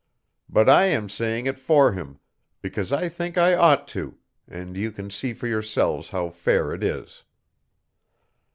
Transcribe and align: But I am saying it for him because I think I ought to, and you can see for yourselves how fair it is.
But 0.49 0.67
I 0.67 0.85
am 0.87 1.09
saying 1.09 1.45
it 1.45 1.59
for 1.59 1.91
him 1.91 2.17
because 2.59 2.91
I 2.91 3.07
think 3.07 3.37
I 3.37 3.53
ought 3.53 3.87
to, 3.89 4.17
and 4.47 4.75
you 4.75 4.91
can 4.91 5.11
see 5.11 5.31
for 5.31 5.45
yourselves 5.45 6.09
how 6.09 6.31
fair 6.31 6.73
it 6.73 6.83
is. 6.83 7.21